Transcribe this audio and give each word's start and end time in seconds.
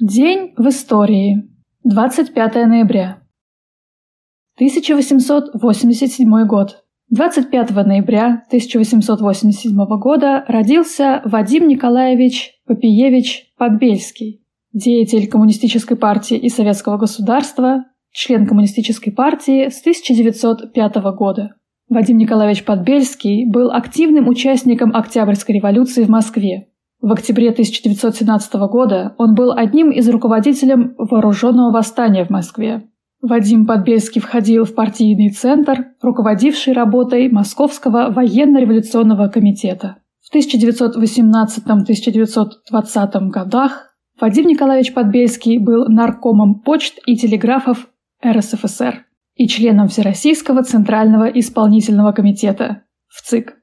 День 0.00 0.54
в 0.56 0.66
истории. 0.68 1.50
25 1.84 2.54
ноября. 2.66 3.22
1887 4.54 6.46
год. 6.46 6.82
25 7.10 7.70
ноября 7.70 8.42
1887 8.46 9.86
года 9.98 10.46
родился 10.48 11.20
Вадим 11.26 11.68
Николаевич 11.68 12.52
Попиевич 12.66 13.52
Подбельский, 13.58 14.42
деятель 14.72 15.28
Коммунистической 15.28 15.98
партии 15.98 16.38
и 16.38 16.48
Советского 16.48 16.96
государства, 16.96 17.84
член 18.12 18.46
Коммунистической 18.46 19.12
партии 19.12 19.68
с 19.68 19.80
1905 19.80 20.96
года. 21.14 21.56
Вадим 21.90 22.16
Николаевич 22.16 22.64
Подбельский 22.64 23.44
был 23.44 23.70
активным 23.70 24.26
участником 24.28 24.96
Октябрьской 24.96 25.56
революции 25.56 26.04
в 26.04 26.08
Москве. 26.08 26.71
В 27.02 27.12
октябре 27.12 27.50
1917 27.50 28.54
года 28.70 29.14
он 29.18 29.34
был 29.34 29.50
одним 29.50 29.90
из 29.90 30.08
руководителей 30.08 30.94
вооруженного 30.96 31.72
восстания 31.72 32.24
в 32.24 32.30
Москве. 32.30 32.88
Вадим 33.20 33.66
Подбельский 33.66 34.20
входил 34.20 34.64
в 34.64 34.76
партийный 34.76 35.30
центр, 35.30 35.86
руководивший 36.00 36.74
работой 36.74 37.28
Московского 37.28 38.12
военно-революционного 38.12 39.26
комитета. 39.26 39.96
В 40.20 40.32
1918-1920 40.32 43.30
годах 43.30 43.96
Вадим 44.20 44.46
Николаевич 44.46 44.94
Подбельский 44.94 45.58
был 45.58 45.88
наркомом 45.88 46.60
почт 46.60 47.00
и 47.04 47.16
телеграфов 47.16 47.88
РСФСР 48.24 49.06
и 49.34 49.48
членом 49.48 49.88
Всероссийского 49.88 50.62
Центрального 50.62 51.24
исполнительного 51.24 52.12
комитета 52.12 52.84
в 53.08 53.22
ЦИК. 53.22 53.56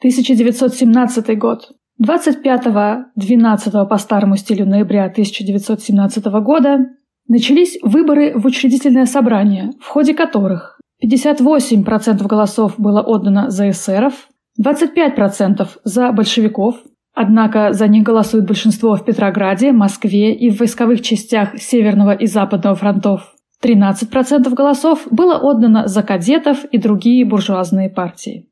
1917 0.00 1.38
год. 1.38 1.72
25-12 2.02 3.88
по 3.88 3.98
старому 3.98 4.36
стилю 4.36 4.66
ноября 4.66 5.06
1917 5.06 6.24
года 6.42 6.86
начались 7.26 7.78
выборы 7.82 8.38
в 8.38 8.46
учредительное 8.46 9.06
собрание, 9.06 9.72
в 9.80 9.86
ходе 9.88 10.14
которых 10.14 10.78
58% 11.04 12.26
голосов 12.26 12.74
было 12.78 13.02
отдано 13.02 13.50
за 13.50 13.70
эсеров, 13.70 14.28
25% 14.60 15.68
за 15.84 16.12
большевиков, 16.12 16.76
однако 17.14 17.72
за 17.72 17.86
них 17.88 18.04
голосует 18.04 18.46
большинство 18.46 18.96
в 18.96 19.04
Петрограде, 19.04 19.72
Москве 19.72 20.34
и 20.34 20.50
в 20.50 20.58
войсковых 20.58 21.02
частях 21.02 21.58
Северного 21.58 22.14
и 22.14 22.26
Западного 22.26 22.76
фронтов. 22.76 23.34
13% 23.62 24.48
голосов 24.54 25.06
было 25.10 25.36
отдано 25.36 25.88
за 25.88 26.02
кадетов 26.04 26.64
и 26.66 26.78
другие 26.78 27.24
буржуазные 27.24 27.90
партии. 27.90 28.48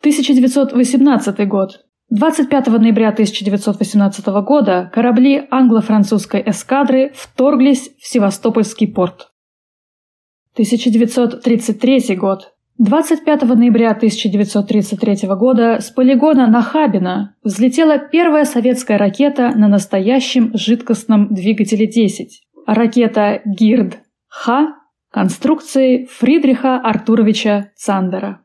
1918 0.00 1.48
год. 1.48 1.85
25 2.10 2.68
ноября 2.68 3.08
1918 3.08 4.26
года 4.44 4.88
корабли 4.94 5.48
англо-французской 5.50 6.40
эскадры 6.46 7.10
вторглись 7.16 7.90
в 7.98 8.06
Севастопольский 8.06 8.86
порт. 8.86 9.32
1933 10.52 12.14
год. 12.14 12.52
25 12.78 13.42
ноября 13.42 13.90
1933 13.90 15.28
года 15.30 15.80
с 15.80 15.90
полигона 15.90 16.46
Нахабина 16.46 17.34
взлетела 17.42 17.98
первая 17.98 18.44
советская 18.44 18.98
ракета 18.98 19.50
на 19.56 19.66
настоящем 19.66 20.52
жидкостном 20.54 21.34
двигателе 21.34 21.88
10 21.88 22.40
ракета 22.68 23.42
Гирд-Х 23.44 24.76
конструкции 25.10 26.04
Фридриха 26.04 26.76
Артуровича 26.76 27.72
Цандера. 27.74 28.42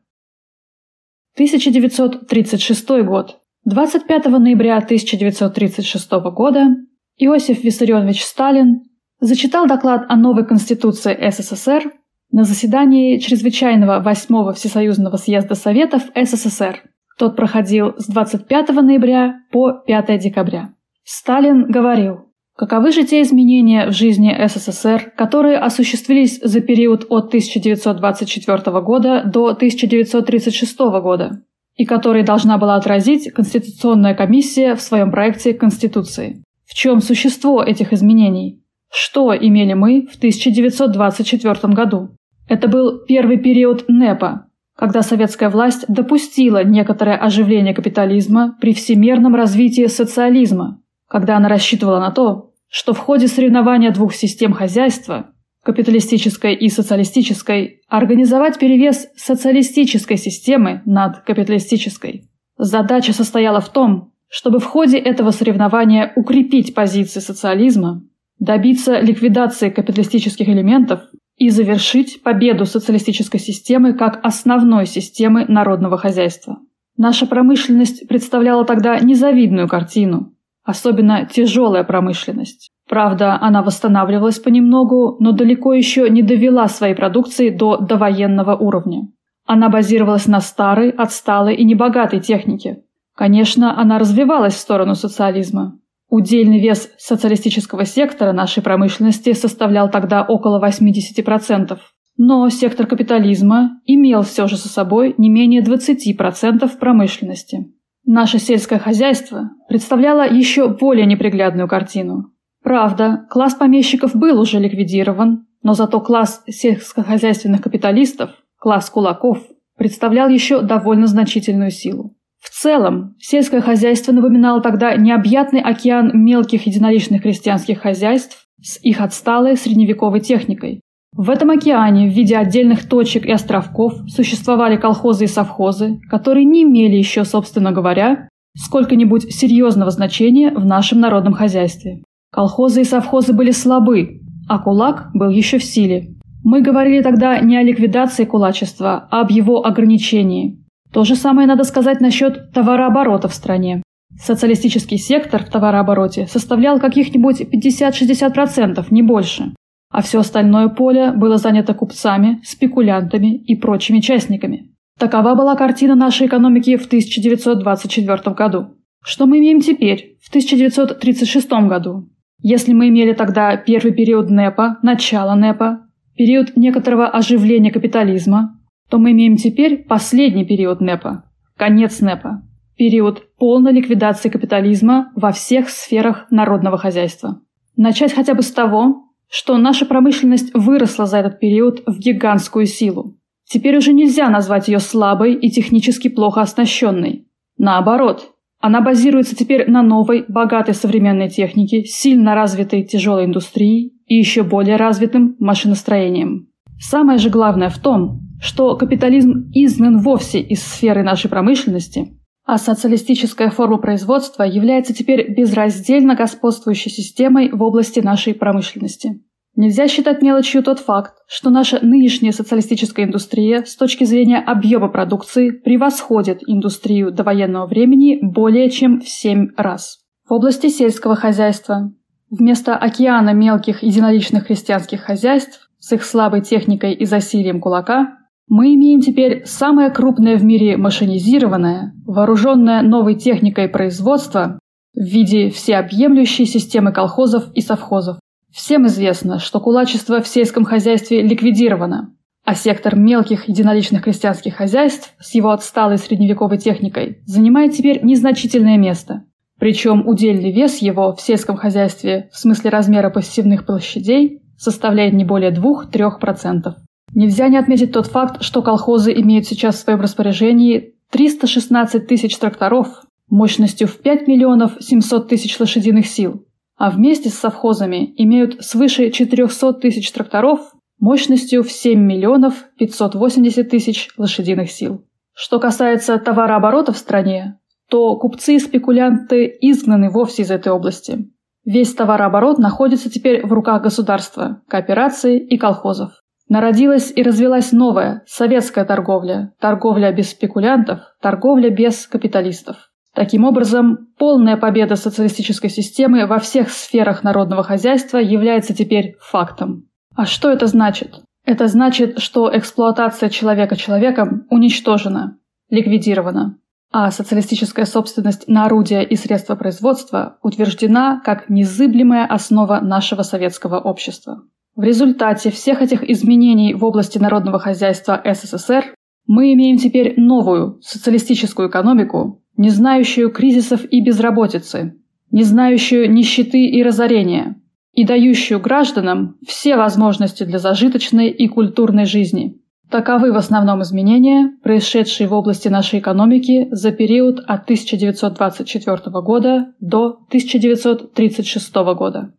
1936 1.36 2.88
год. 3.04 3.41
25 3.64 4.26
ноября 4.26 4.78
1936 4.78 6.10
года 6.34 6.74
Иосиф 7.16 7.62
Виссарионович 7.62 8.24
Сталин 8.24 8.82
зачитал 9.20 9.68
доклад 9.68 10.04
о 10.08 10.16
новой 10.16 10.44
Конституции 10.44 11.16
СССР 11.30 11.92
на 12.32 12.42
заседании 12.42 13.18
Чрезвычайного 13.18 14.00
8 14.00 14.54
Всесоюзного 14.54 15.16
съезда 15.16 15.54
Советов 15.54 16.02
СССР. 16.16 16.82
Тот 17.16 17.36
проходил 17.36 17.94
с 17.98 18.08
25 18.08 18.70
ноября 18.70 19.36
по 19.52 19.72
5 19.72 20.18
декабря. 20.18 20.74
Сталин 21.04 21.70
говорил, 21.70 22.32
Каковы 22.56 22.90
же 22.90 23.04
те 23.04 23.22
изменения 23.22 23.86
в 23.86 23.92
жизни 23.92 24.36
СССР, 24.46 25.12
которые 25.16 25.58
осуществились 25.58 26.40
за 26.42 26.60
период 26.60 27.06
от 27.08 27.28
1924 27.28 28.80
года 28.80 29.22
до 29.24 29.48
1936 29.48 30.78
года, 31.02 31.42
и 31.76 31.84
которые 31.84 32.24
должна 32.24 32.58
была 32.58 32.76
отразить 32.76 33.32
Конституционная 33.32 34.14
комиссия 34.14 34.74
в 34.74 34.82
своем 34.82 35.10
проекте 35.10 35.54
Конституции? 35.54 36.42
В 36.64 36.74
чем 36.74 37.00
существо 37.00 37.62
этих 37.62 37.92
изменений? 37.92 38.62
Что 38.90 39.34
имели 39.36 39.74
мы 39.74 40.06
в 40.10 40.16
1924 40.16 41.72
году? 41.74 42.10
Это 42.48 42.68
был 42.68 43.04
первый 43.06 43.38
период 43.38 43.86
НЭПа, 43.88 44.46
когда 44.76 45.02
советская 45.02 45.48
власть 45.48 45.84
допустила 45.88 46.64
некоторое 46.64 47.16
оживление 47.16 47.74
капитализма 47.74 48.56
при 48.60 48.74
всемирном 48.74 49.34
развитии 49.34 49.86
социализма, 49.86 50.82
когда 51.08 51.36
она 51.36 51.48
рассчитывала 51.48 52.00
на 52.00 52.10
то, 52.10 52.52
что 52.68 52.94
в 52.94 52.98
ходе 52.98 53.28
соревнования 53.28 53.90
двух 53.90 54.14
систем 54.14 54.52
хозяйства, 54.52 55.31
капиталистической 55.64 56.54
и 56.54 56.68
социалистической, 56.68 57.80
организовать 57.88 58.58
перевес 58.58 59.08
социалистической 59.16 60.16
системы 60.16 60.82
над 60.84 61.18
капиталистической. 61.20 62.28
Задача 62.58 63.12
состояла 63.12 63.60
в 63.60 63.68
том, 63.68 64.12
чтобы 64.28 64.58
в 64.58 64.64
ходе 64.64 64.98
этого 64.98 65.30
соревнования 65.30 66.12
укрепить 66.16 66.74
позиции 66.74 67.20
социализма, 67.20 68.02
добиться 68.38 69.00
ликвидации 69.00 69.70
капиталистических 69.70 70.48
элементов 70.48 71.02
и 71.36 71.48
завершить 71.48 72.22
победу 72.22 72.66
социалистической 72.66 73.38
системы 73.38 73.94
как 73.94 74.20
основной 74.24 74.86
системы 74.86 75.44
народного 75.46 75.96
хозяйства. 75.96 76.58
Наша 76.96 77.26
промышленность 77.26 78.06
представляла 78.08 78.64
тогда 78.64 78.98
незавидную 78.98 79.68
картину, 79.68 80.31
особенно 80.64 81.26
тяжелая 81.26 81.84
промышленность. 81.84 82.70
Правда, 82.88 83.38
она 83.40 83.62
восстанавливалась 83.62 84.38
понемногу, 84.38 85.16
но 85.20 85.32
далеко 85.32 85.72
еще 85.72 86.10
не 86.10 86.22
довела 86.22 86.68
своей 86.68 86.94
продукции 86.94 87.50
до 87.50 87.78
довоенного 87.78 88.54
уровня. 88.54 89.08
Она 89.46 89.68
базировалась 89.68 90.26
на 90.26 90.40
старой, 90.40 90.90
отсталой 90.90 91.54
и 91.54 91.64
небогатой 91.64 92.20
технике. 92.20 92.82
Конечно, 93.14 93.78
она 93.78 93.98
развивалась 93.98 94.54
в 94.54 94.58
сторону 94.58 94.94
социализма. 94.94 95.78
Удельный 96.08 96.60
вес 96.60 96.90
социалистического 96.98 97.84
сектора 97.84 98.32
нашей 98.32 98.62
промышленности 98.62 99.32
составлял 99.32 99.90
тогда 99.90 100.22
около 100.22 100.62
80%. 100.62 101.78
Но 102.18 102.48
сектор 102.50 102.86
капитализма 102.86 103.80
имел 103.86 104.22
все 104.22 104.46
же 104.46 104.56
со 104.56 104.68
собой 104.68 105.14
не 105.16 105.30
менее 105.30 105.62
20% 105.62 106.78
промышленности. 106.78 107.72
Наше 108.04 108.38
сельское 108.38 108.78
хозяйство 108.78 109.50
представляло 109.68 110.28
еще 110.28 110.68
более 110.68 111.06
неприглядную 111.06 111.68
картину. 111.68 112.32
Правда, 112.62 113.26
класс 113.30 113.54
помещиков 113.54 114.14
был 114.14 114.40
уже 114.40 114.58
ликвидирован, 114.58 115.46
но 115.62 115.74
зато 115.74 116.00
класс 116.00 116.42
сельскохозяйственных 116.48 117.62
капиталистов, 117.62 118.30
класс 118.58 118.90
кулаков, 118.90 119.38
представлял 119.76 120.28
еще 120.28 120.62
довольно 120.62 121.06
значительную 121.06 121.70
силу. 121.70 122.14
В 122.40 122.50
целом, 122.50 123.14
сельское 123.20 123.60
хозяйство 123.60 124.12
напоминало 124.12 124.60
тогда 124.60 124.96
необъятный 124.96 125.60
океан 125.60 126.10
мелких 126.12 126.66
единоличных 126.66 127.22
крестьянских 127.22 127.80
хозяйств 127.80 128.48
с 128.60 128.78
их 128.82 129.00
отсталой 129.00 129.56
средневековой 129.56 130.20
техникой, 130.20 130.80
в 131.14 131.28
этом 131.28 131.50
океане 131.50 132.08
в 132.08 132.12
виде 132.12 132.36
отдельных 132.38 132.88
точек 132.88 133.26
и 133.26 133.32
островков 133.32 133.92
существовали 134.08 134.76
колхозы 134.76 135.24
и 135.24 135.28
совхозы, 135.28 136.00
которые 136.08 136.46
не 136.46 136.62
имели 136.62 136.96
еще, 136.96 137.24
собственно 137.24 137.70
говоря, 137.70 138.28
сколько-нибудь 138.56 139.30
серьезного 139.30 139.90
значения 139.90 140.50
в 140.50 140.64
нашем 140.64 141.00
народном 141.00 141.34
хозяйстве. 141.34 142.02
Колхозы 142.32 142.80
и 142.80 142.84
совхозы 142.84 143.34
были 143.34 143.50
слабы, 143.50 144.22
а 144.48 144.58
кулак 144.58 145.10
был 145.12 145.28
еще 145.28 145.58
в 145.58 145.64
силе. 145.64 146.14
Мы 146.44 146.62
говорили 146.62 147.02
тогда 147.02 147.38
не 147.40 147.58
о 147.58 147.62
ликвидации 147.62 148.24
кулачества, 148.24 149.06
а 149.10 149.20
об 149.20 149.30
его 149.30 149.66
ограничении. 149.66 150.64
То 150.92 151.04
же 151.04 151.14
самое 151.14 151.46
надо 151.46 151.64
сказать 151.64 152.00
насчет 152.00 152.52
товарооборота 152.52 153.28
в 153.28 153.34
стране. 153.34 153.82
Социалистический 154.18 154.96
сектор 154.96 155.44
в 155.44 155.50
товарообороте 155.50 156.26
составлял 156.26 156.80
каких-нибудь 156.80 157.42
50-60%, 157.42 158.86
не 158.90 159.02
больше 159.02 159.52
а 159.92 160.02
все 160.02 160.20
остальное 160.20 160.68
поле 160.68 161.12
было 161.12 161.36
занято 161.36 161.74
купцами, 161.74 162.40
спекулянтами 162.42 163.36
и 163.36 163.54
прочими 163.54 164.00
частниками. 164.00 164.70
Такова 164.98 165.34
была 165.34 165.54
картина 165.54 165.94
нашей 165.94 166.26
экономики 166.26 166.76
в 166.76 166.86
1924 166.86 168.34
году. 168.34 168.74
Что 169.04 169.26
мы 169.26 169.38
имеем 169.38 169.60
теперь, 169.60 170.16
в 170.22 170.28
1936 170.30 171.50
году? 171.68 172.08
Если 172.40 172.72
мы 172.72 172.88
имели 172.88 173.12
тогда 173.12 173.56
первый 173.56 173.92
период 173.92 174.30
НЭПа, 174.30 174.78
начало 174.82 175.34
НЭПа, 175.34 175.86
период 176.16 176.56
некоторого 176.56 177.06
оживления 177.08 177.70
капитализма, 177.70 178.58
то 178.90 178.98
мы 178.98 179.12
имеем 179.12 179.36
теперь 179.36 179.84
последний 179.84 180.44
период 180.44 180.80
НЭПа, 180.80 181.24
конец 181.56 182.00
НЭПа. 182.00 182.42
период 182.76 183.36
полной 183.36 183.72
ликвидации 183.72 184.28
капитализма 184.28 185.12
во 185.14 185.30
всех 185.30 185.68
сферах 185.68 186.26
народного 186.30 186.78
хозяйства. 186.78 187.40
Начать 187.76 188.12
хотя 188.12 188.34
бы 188.34 188.42
с 188.42 188.50
того, 188.50 189.01
что 189.32 189.56
наша 189.56 189.86
промышленность 189.86 190.50
выросла 190.52 191.06
за 191.06 191.16
этот 191.16 191.40
период 191.40 191.82
в 191.86 191.98
гигантскую 191.98 192.66
силу. 192.66 193.16
Теперь 193.46 193.78
уже 193.78 193.94
нельзя 193.94 194.28
назвать 194.28 194.68
ее 194.68 194.78
слабой 194.78 195.32
и 195.32 195.50
технически 195.50 196.08
плохо 196.08 196.42
оснащенной. 196.42 197.26
Наоборот, 197.56 198.30
она 198.60 198.82
базируется 198.82 199.34
теперь 199.34 199.70
на 199.70 199.82
новой, 199.82 200.26
богатой 200.28 200.74
современной 200.74 201.30
технике, 201.30 201.84
сильно 201.84 202.34
развитой 202.34 202.82
тяжелой 202.82 203.24
индустрией 203.24 203.94
и 204.06 204.16
еще 204.16 204.42
более 204.42 204.76
развитым 204.76 205.34
машиностроением. 205.38 206.48
Самое 206.78 207.18
же 207.18 207.30
главное 207.30 207.70
в 207.70 207.78
том, 207.78 208.20
что 208.38 208.76
капитализм 208.76 209.50
изгнан 209.54 210.00
вовсе 210.00 210.40
из 210.40 210.62
сферы 210.62 211.02
нашей 211.02 211.30
промышленности, 211.30 212.18
а 212.44 212.58
социалистическая 212.58 213.50
форма 213.50 213.78
производства 213.78 214.42
является 214.42 214.92
теперь 214.92 215.32
безраздельно 215.32 216.14
господствующей 216.14 216.90
системой 216.90 217.50
в 217.50 217.62
области 217.62 218.00
нашей 218.00 218.34
промышленности. 218.34 219.22
Нельзя 219.54 219.86
считать 219.86 220.22
мелочью 220.22 220.62
тот 220.62 220.78
факт, 220.78 221.14
что 221.26 221.50
наша 221.50 221.78
нынешняя 221.84 222.32
социалистическая 222.32 223.04
индустрия 223.04 223.64
с 223.64 223.76
точки 223.76 224.04
зрения 224.04 224.38
объема 224.38 224.88
продукции 224.88 225.50
превосходит 225.50 226.40
индустрию 226.46 227.12
довоенного 227.12 227.66
времени 227.66 228.18
более 228.22 228.70
чем 228.70 229.00
в 229.00 229.08
7 229.08 229.48
раз. 229.56 229.98
В 230.26 230.32
области 230.32 230.68
сельского 230.68 231.16
хозяйства 231.16 231.92
вместо 232.30 232.76
океана 232.76 233.34
мелких 233.34 233.82
единоличных 233.82 234.46
крестьянских 234.46 235.02
хозяйств 235.02 235.70
с 235.78 235.92
их 235.92 236.02
слабой 236.02 236.40
техникой 236.40 236.94
и 236.94 237.04
засилием 237.04 237.60
кулака 237.60 238.16
мы 238.52 238.74
имеем 238.74 239.00
теперь 239.00 239.46
самое 239.46 239.88
крупное 239.88 240.36
в 240.36 240.44
мире 240.44 240.76
машинизированное, 240.76 241.94
вооруженное 242.04 242.82
новой 242.82 243.14
техникой 243.14 243.66
производства 243.68 244.58
в 244.94 245.02
виде 245.02 245.48
всеобъемлющей 245.48 246.44
системы 246.44 246.92
колхозов 246.92 247.50
и 247.54 247.62
совхозов, 247.62 248.18
Всем 248.52 248.86
известно, 248.86 249.38
что 249.38 249.60
кулачество 249.60 250.20
в 250.20 250.28
сельском 250.28 250.66
хозяйстве 250.66 251.22
ликвидировано, 251.22 252.14
а 252.44 252.54
сектор 252.54 252.96
мелких 252.96 253.48
единоличных 253.48 254.04
крестьянских 254.04 254.56
хозяйств 254.56 255.14
с 255.18 255.34
его 255.34 255.52
отсталой 255.52 255.96
средневековой 255.96 256.58
техникой 256.58 257.22
занимает 257.24 257.72
теперь 257.72 258.04
незначительное 258.04 258.76
место. 258.76 259.24
Причем 259.58 260.06
удельный 260.06 260.52
вес 260.52 260.82
его 260.82 261.14
в 261.14 261.22
сельском 261.22 261.56
хозяйстве 261.56 262.28
в 262.30 262.36
смысле 262.36 262.68
размера 262.68 263.08
посевных 263.08 263.64
площадей 263.64 264.42
составляет 264.58 265.14
не 265.14 265.24
более 265.24 265.50
2-3%. 265.50 266.74
Нельзя 267.14 267.48
не 267.48 267.58
отметить 267.58 267.92
тот 267.92 268.06
факт, 268.06 268.42
что 268.42 268.62
колхозы 268.62 269.12
имеют 269.12 269.46
сейчас 269.46 269.76
в 269.76 269.80
своем 269.80 270.00
распоряжении 270.00 270.94
316 271.10 272.06
тысяч 272.06 272.36
тракторов 272.38 273.02
мощностью 273.28 273.86
в 273.86 273.98
5 273.98 274.26
миллионов 274.26 274.76
700 274.80 275.28
тысяч 275.28 275.58
лошадиных 275.60 276.06
сил, 276.06 276.46
а 276.76 276.90
вместе 276.90 277.28
с 277.28 277.34
совхозами 277.34 278.14
имеют 278.16 278.64
свыше 278.64 279.10
400 279.10 279.74
тысяч 279.74 280.10
тракторов 280.10 280.72
мощностью 280.98 281.62
в 281.62 281.70
7 281.70 282.00
миллионов 282.00 282.64
580 282.78 283.68
тысяч 283.68 284.08
лошадиных 284.16 284.70
сил. 284.70 285.04
Что 285.34 285.58
касается 285.58 286.18
товарооборота 286.18 286.92
в 286.92 286.98
стране, 286.98 287.58
то 287.90 288.16
купцы 288.16 288.56
и 288.56 288.58
спекулянты 288.58 289.46
изгнаны 289.60 290.10
вовсе 290.10 290.42
из 290.42 290.50
этой 290.50 290.72
области. 290.72 291.30
Весь 291.64 291.94
товарооборот 291.94 292.58
находится 292.58 293.10
теперь 293.10 293.46
в 293.46 293.52
руках 293.52 293.82
государства, 293.82 294.62
кооперации 294.68 295.38
и 295.38 295.58
колхозов. 295.58 296.21
Народилась 296.52 297.10
и 297.16 297.22
развилась 297.22 297.72
новая 297.72 298.24
советская 298.26 298.84
торговля, 298.84 299.54
торговля 299.58 300.12
без 300.12 300.32
спекулянтов, 300.32 301.00
торговля 301.22 301.70
без 301.70 302.06
капиталистов. 302.06 302.90
Таким 303.14 303.46
образом, 303.46 304.08
полная 304.18 304.58
победа 304.58 304.96
социалистической 304.96 305.70
системы 305.70 306.26
во 306.26 306.38
всех 306.38 306.68
сферах 306.68 307.22
народного 307.24 307.62
хозяйства 307.62 308.18
является 308.18 308.74
теперь 308.74 309.16
фактом. 309.18 309.88
А 310.14 310.26
что 310.26 310.50
это 310.50 310.66
значит? 310.66 311.22
Это 311.46 311.68
значит, 311.68 312.18
что 312.18 312.54
эксплуатация 312.54 313.30
человека 313.30 313.74
человеком 313.74 314.46
уничтожена, 314.50 315.38
ликвидирована, 315.70 316.58
а 316.92 317.10
социалистическая 317.10 317.86
собственность 317.86 318.46
на 318.46 318.66
орудия 318.66 319.00
и 319.00 319.16
средства 319.16 319.54
производства 319.54 320.36
утверждена 320.42 321.22
как 321.24 321.48
незыблемая 321.48 322.26
основа 322.26 322.80
нашего 322.82 323.22
советского 323.22 323.80
общества. 323.80 324.42
В 324.74 324.82
результате 324.82 325.50
всех 325.50 325.82
этих 325.82 326.02
изменений 326.08 326.72
в 326.72 326.82
области 326.84 327.18
народного 327.18 327.58
хозяйства 327.58 328.20
СССР 328.24 328.94
мы 329.26 329.52
имеем 329.52 329.76
теперь 329.76 330.14
новую 330.16 330.80
социалистическую 330.80 331.68
экономику, 331.68 332.42
не 332.56 332.70
знающую 332.70 333.30
кризисов 333.30 333.84
и 333.84 334.02
безработицы, 334.02 334.94
не 335.30 335.42
знающую 335.42 336.10
нищеты 336.10 336.64
и 336.66 336.82
разорения, 336.82 337.60
и 337.92 338.06
дающую 338.06 338.60
гражданам 338.60 339.36
все 339.46 339.76
возможности 339.76 340.44
для 340.44 340.58
зажиточной 340.58 341.28
и 341.28 341.48
культурной 341.48 342.06
жизни. 342.06 342.58
Таковы 342.90 343.32
в 343.32 343.36
основном 343.36 343.82
изменения, 343.82 344.52
происшедшие 344.62 345.26
в 345.26 345.34
области 345.34 345.68
нашей 345.68 345.98
экономики 345.98 346.68
за 346.70 346.92
период 346.92 347.40
от 347.40 347.64
1924 347.64 348.98
года 349.20 349.74
до 349.80 350.18
1936 350.28 351.74
года. 351.74 352.32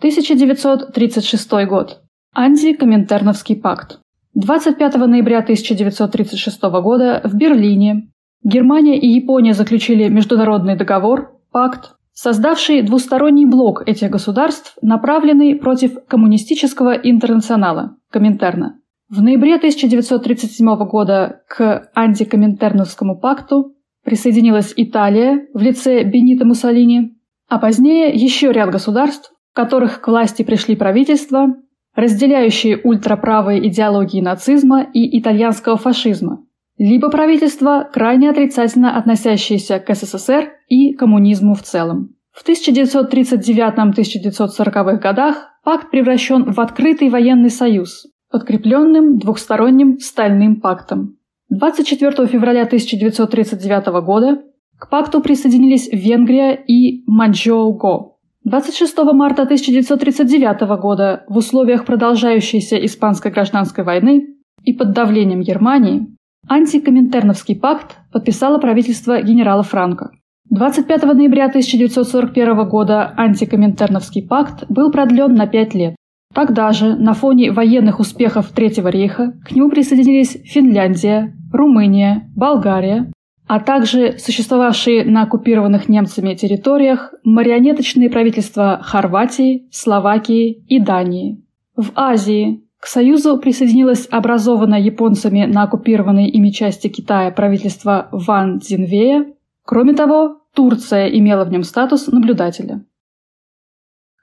1936 0.00 1.66
год. 1.68 2.00
Антикоминтерновский 2.34 3.54
пакт. 3.54 3.98
25 4.32 4.94
ноября 4.94 5.40
1936 5.40 6.62
года 6.62 7.20
в 7.22 7.34
Берлине 7.36 8.08
Германия 8.42 8.98
и 8.98 9.06
Япония 9.06 9.52
заключили 9.52 10.08
международный 10.08 10.74
договор, 10.74 11.38
пакт, 11.52 11.96
создавший 12.14 12.80
двусторонний 12.80 13.44
блок 13.44 13.86
этих 13.86 14.08
государств, 14.08 14.78
направленный 14.80 15.56
против 15.56 16.02
коммунистического 16.08 16.92
интернационала, 16.92 17.98
Коминтерна. 18.10 18.78
В 19.10 19.20
ноябре 19.20 19.56
1937 19.56 20.76
года 20.86 21.42
к 21.46 21.90
антикоминтерновскому 21.94 23.20
пакту 23.20 23.74
присоединилась 24.02 24.72
Италия 24.76 25.46
в 25.52 25.60
лице 25.60 26.04
Бенито 26.04 26.46
Муссолини, 26.46 27.18
а 27.50 27.58
позднее 27.58 28.14
еще 28.14 28.50
ряд 28.50 28.70
государств, 28.70 29.30
которых 29.60 30.00
к 30.00 30.08
власти 30.08 30.42
пришли 30.42 30.74
правительства, 30.74 31.54
разделяющие 31.94 32.80
ультраправые 32.82 33.68
идеологии 33.68 34.22
нацизма 34.22 34.82
и 34.82 35.20
итальянского 35.20 35.76
фашизма, 35.76 36.42
либо 36.78 37.10
правительства, 37.10 37.86
крайне 37.92 38.30
отрицательно 38.30 38.96
относящиеся 38.96 39.78
к 39.78 39.94
СССР 39.94 40.48
и 40.68 40.94
коммунизму 40.94 41.54
в 41.54 41.60
целом. 41.60 42.14
В 42.32 42.42
1939-1940-х 42.48 44.94
годах 44.94 45.50
пакт 45.62 45.90
превращен 45.90 46.50
в 46.50 46.58
открытый 46.58 47.10
военный 47.10 47.50
союз, 47.50 48.06
подкрепленным 48.30 49.18
двухсторонним 49.18 49.98
стальным 49.98 50.62
пактом. 50.62 51.18
24 51.50 52.26
февраля 52.28 52.62
1939 52.62 53.86
года 54.02 54.40
к 54.78 54.88
пакту 54.88 55.20
присоединились 55.20 55.90
Венгрия 55.92 56.54
и 56.54 57.04
Маньчжоу-Го. 57.06 58.19
26 58.50 58.96
марта 59.12 59.42
1939 59.42 60.80
года 60.80 61.22
в 61.28 61.36
условиях 61.36 61.84
продолжающейся 61.84 62.84
испанской 62.84 63.30
гражданской 63.30 63.84
войны 63.84 64.26
и 64.64 64.72
под 64.72 64.90
давлением 64.90 65.42
Германии 65.42 66.08
Антикоминтерновский 66.48 67.54
пакт 67.54 67.98
подписало 68.12 68.58
правительство 68.58 69.22
генерала 69.22 69.62
Франко. 69.62 70.10
25 70.50 71.02
ноября 71.14 71.44
1941 71.46 72.68
года 72.68 73.14
антикоминтерновский 73.16 74.26
пакт 74.26 74.64
был 74.68 74.90
продлен 74.90 75.32
на 75.32 75.46
пять 75.46 75.74
лет. 75.74 75.94
Тогда 76.34 76.72
же, 76.72 76.96
на 76.96 77.14
фоне 77.14 77.52
военных 77.52 78.00
успехов 78.00 78.48
Третьего 78.48 78.88
рейха, 78.88 79.32
к 79.44 79.52
нему 79.52 79.70
присоединились 79.70 80.36
Финляндия, 80.44 81.36
Румыния, 81.52 82.28
Болгария, 82.34 83.12
а 83.50 83.58
также 83.58 84.16
существовавшие 84.16 85.04
на 85.04 85.22
оккупированных 85.22 85.88
немцами 85.88 86.34
территориях 86.34 87.12
марионеточные 87.24 88.08
правительства 88.08 88.78
Хорватии, 88.80 89.66
Словакии 89.72 90.62
и 90.68 90.78
Дании. 90.78 91.44
В 91.74 91.90
Азии 91.96 92.62
к 92.78 92.86
Союзу 92.86 93.38
присоединилось 93.38 94.06
образованное 94.08 94.78
японцами 94.78 95.46
на 95.46 95.64
оккупированной 95.64 96.28
ими 96.28 96.50
части 96.50 96.86
Китая 96.86 97.32
правительство 97.32 98.08
Ван 98.12 98.60
Цзинвея. 98.60 99.26
Кроме 99.64 99.94
того, 99.94 100.42
Турция 100.54 101.08
имела 101.08 101.44
в 101.44 101.50
нем 101.50 101.64
статус 101.64 102.06
наблюдателя. 102.06 102.84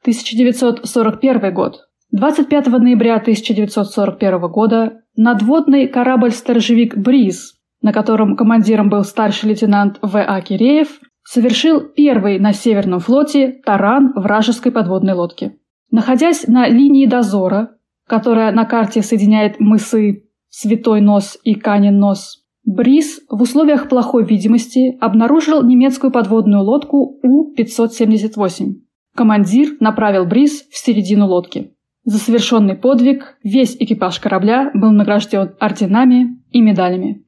1941 0.04 1.54
год. 1.54 1.90
25 2.12 2.68
ноября 2.68 3.18
1941 3.18 4.40
года 4.50 5.02
надводный 5.18 5.90
корабль-сторожевик 5.90 6.96
«Бриз», 6.96 7.57
на 7.88 7.94
котором 7.94 8.36
командиром 8.36 8.90
был 8.90 9.06
старший 9.06 9.48
лейтенант 9.48 10.00
В.А. 10.02 10.42
Киреев, 10.42 11.00
совершил 11.24 11.80
первый 11.80 12.38
на 12.38 12.52
Северном 12.52 13.00
флоте 13.00 13.62
таран 13.66 14.12
вражеской 14.14 14.74
подводной 14.74 15.14
лодки. 15.14 15.58
Находясь 15.90 16.50
на 16.50 16.68
линии 16.68 17.06
дозора, 17.06 17.78
которая 18.06 18.52
на 18.52 18.66
карте 18.66 19.02
соединяет 19.02 19.62
мысы 19.62 20.26
Святой 20.50 21.00
Нос 21.00 21.38
и 21.46 21.56
Канин 21.56 21.98
Нос, 21.98 22.44
Бриз 22.66 23.22
в 23.30 23.42
условиях 23.42 23.88
плохой 23.88 24.26
видимости 24.26 24.98
обнаружил 25.00 25.64
немецкую 25.64 26.12
подводную 26.12 26.64
лодку 26.64 27.22
У-578. 27.24 28.74
Командир 29.16 29.78
направил 29.80 30.26
Бриз 30.26 30.68
в 30.70 30.78
середину 30.78 31.28
лодки. 31.28 31.72
За 32.04 32.18
совершенный 32.18 32.76
подвиг 32.76 33.38
весь 33.44 33.78
экипаж 33.80 34.20
корабля 34.20 34.72
был 34.74 34.92
награжден 34.92 35.56
орденами 35.62 36.44
и 36.52 36.60
медалями. 36.60 37.24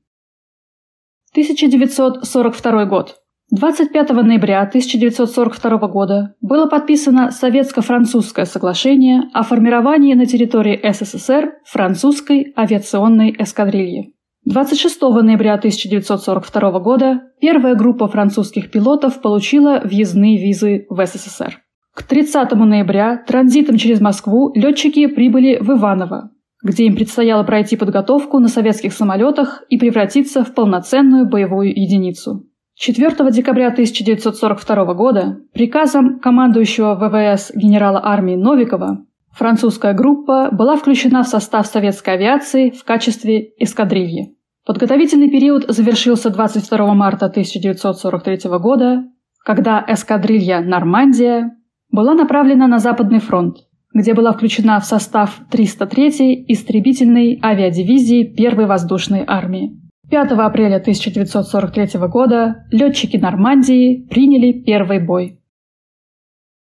1942 1.32 2.86
год. 2.86 3.16
25 3.52 4.10
ноября 4.12 4.62
1942 4.62 5.88
года 5.88 6.36
было 6.40 6.68
подписано 6.68 7.32
Советско-французское 7.32 8.46
соглашение 8.46 9.24
о 9.34 9.42
формировании 9.42 10.14
на 10.14 10.28
территории 10.28 10.80
СССР 10.84 11.54
французской 11.66 12.54
авиационной 12.56 13.36
эскадрильи. 13.40 14.14
26 14.46 15.02
ноября 15.02 15.56
1942 15.56 16.80
года 16.80 17.22
первая 17.42 17.76
группа 17.76 18.08
французских 18.08 18.72
пилотов 18.72 19.22
получила 19.22 19.82
въездные 19.84 20.38
визы 20.38 20.86
в 20.90 21.06
СССР. 21.06 21.60
К 21.96 22.04
30 22.04 22.52
ноября 22.52 23.18
транзитом 23.18 23.78
через 23.78 24.00
Москву 24.00 24.52
летчики 24.54 25.08
прибыли 25.08 25.58
в 25.60 25.72
Иваново, 25.72 26.32
где 26.64 26.86
им 26.86 26.96
предстояло 26.96 27.44
пройти 27.44 27.78
подготовку 27.78 28.40
на 28.40 28.48
советских 28.48 28.94
самолетах 28.94 29.64
и 29.70 29.78
превратиться 29.78 30.44
в 30.44 30.54
полноценную 30.54 31.28
боевую 31.28 31.70
единицу. 31.70 32.46
4 32.76 33.32
декабря 33.32 33.68
1942 33.68 34.94
года 34.94 35.40
приказом 35.54 36.20
командующего 36.20 36.96
ВВС 36.96 37.52
генерала 37.54 38.02
армии 38.04 38.36
Новикова 38.36 39.06
французская 39.32 39.94
группа 39.94 40.50
была 40.52 40.76
включена 40.76 41.24
в 41.24 41.28
состав 41.28 41.68
советской 41.68 42.16
авиации 42.16 42.72
в 42.72 42.84
качестве 42.84 43.52
эскадрильи. 43.58 44.36
Подготовительный 44.66 45.30
период 45.30 45.66
завершился 45.68 46.30
22 46.30 46.94
марта 46.94 47.26
1943 47.26 48.50
года, 48.60 49.04
когда 49.44 49.84
эскадрилья 49.88 50.62
«Нормандия» 50.62 51.58
была 51.92 52.14
направлена 52.14 52.68
на 52.68 52.80
Западный 52.80 53.20
фронт, 53.20 53.58
где 53.94 54.14
была 54.14 54.34
включена 54.34 54.80
в 54.80 54.86
состав 54.86 55.42
303-й 55.52 56.46
истребительной 56.48 57.40
авиадивизии 57.44 58.24
Первой 58.24 58.66
воздушной 58.66 59.24
армии. 59.26 59.80
5 60.10 60.32
апреля 60.32 60.78
1943 60.78 62.00
года 62.08 62.66
летчики 62.72 63.18
Нормандии 63.18 64.08
приняли 64.10 64.52
первый 64.52 65.00
бой. 65.00 65.40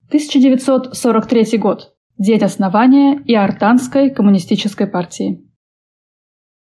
1943 0.09 1.59
год. 1.59 1.95
День 2.19 2.43
основания 2.43 3.21
Иортанской 3.27 4.11
коммунистической 4.11 4.87
партии. 4.87 5.45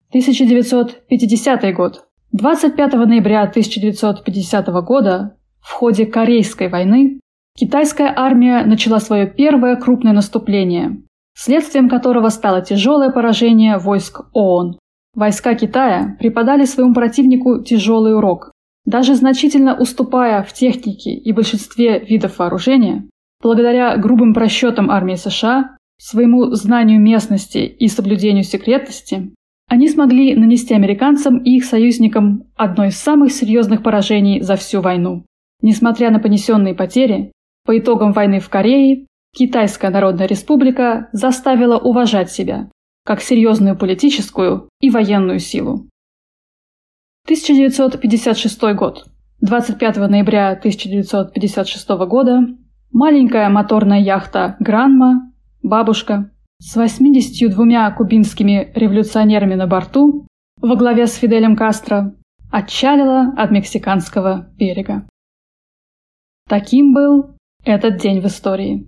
1950 0.10 1.76
год. 1.76 2.08
25 2.32 2.94
ноября 2.94 3.44
1950 3.44 4.68
года 4.84 5.38
в 5.60 5.72
ходе 5.72 6.06
Корейской 6.06 6.70
войны 6.70 7.20
китайская 7.58 8.14
армия 8.16 8.64
начала 8.66 9.00
свое 9.00 9.28
первое 9.28 9.76
крупное 9.76 10.14
наступление, 10.14 11.02
следствием 11.34 11.90
которого 11.90 12.30
стало 12.30 12.62
тяжелое 12.62 13.10
поражение 13.10 13.78
войск 13.78 14.26
ООН. 14.34 14.78
Войска 15.16 15.56
Китая 15.56 16.16
преподали 16.20 16.66
своему 16.66 16.94
противнику 16.94 17.64
тяжелый 17.64 18.16
урок. 18.16 18.52
Даже 18.86 19.16
значительно 19.16 19.76
уступая 19.76 20.44
в 20.44 20.54
технике 20.54 21.14
и 21.14 21.34
большинстве 21.34 22.00
видов 22.00 22.38
вооружения, 22.40 23.10
благодаря 23.42 23.98
грубым 23.98 24.34
просчетам 24.34 24.92
армии 24.92 25.16
США, 25.16 25.76
своему 26.00 26.52
знанию 26.54 27.02
местности 27.02 27.58
и 27.58 27.88
соблюдению 27.88 28.44
секретности, 28.44 29.34
они 29.68 29.90
смогли 29.90 30.36
нанести 30.36 30.74
американцам 30.74 31.40
и 31.40 31.58
их 31.58 31.66
союзникам 31.66 32.44
одно 32.56 32.86
из 32.86 32.98
самых 32.98 33.34
серьезных 33.34 33.84
поражений 33.84 34.42
за 34.42 34.56
всю 34.56 34.80
войну. 34.80 35.26
Несмотря 35.62 36.12
на 36.12 36.20
понесенные 36.20 36.76
потери, 36.76 37.32
по 37.68 37.78
итогам 37.78 38.14
войны 38.14 38.40
в 38.40 38.50
Корее 38.50 39.06
Китайская 39.36 39.90
Народная 39.90 40.26
Республика 40.26 41.10
заставила 41.12 41.78
уважать 41.78 42.32
себя 42.32 42.72
как 43.06 43.22
серьезную 43.22 43.78
политическую 43.78 44.70
и 44.80 44.90
военную 44.90 45.40
силу. 45.40 45.88
1956 47.26 48.62
год. 48.74 49.06
25 49.42 49.98
ноября 49.98 50.52
1956 50.52 51.90
года 52.08 52.48
маленькая 52.92 53.50
моторная 53.50 54.00
яхта 54.00 54.56
«Гранма», 54.60 55.32
«Бабушка» 55.62 56.32
с 56.60 56.76
82 56.76 57.92
кубинскими 57.92 58.72
революционерами 58.76 59.56
на 59.56 59.68
борту 59.68 60.26
во 60.62 60.76
главе 60.76 61.06
с 61.06 61.16
Фиделем 61.16 61.58
Кастро 61.58 62.16
отчалила 62.50 63.34
от 63.38 63.52
мексиканского 63.52 64.48
берега. 64.58 65.06
Таким 66.48 66.94
был 66.94 67.37
этот 67.68 67.98
день 67.98 68.22
в 68.22 68.28
истории. 68.28 68.88